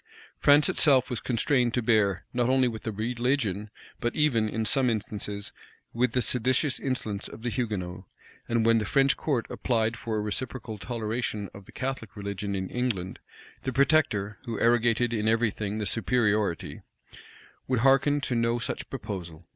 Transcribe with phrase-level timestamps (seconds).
[0.39, 3.69] France itself was constrained to bear, not only with the religion,
[3.99, 5.53] but even, in some instances,
[5.93, 8.05] with the seditious insolence of the Hugonots;
[8.49, 12.67] and when the French court applied for a reciprocal toleration of the Catholic religion in
[12.71, 13.19] England,
[13.61, 16.81] the protector, who arrogated in every thing the superiority,
[17.67, 19.45] would hearken to no such proposal.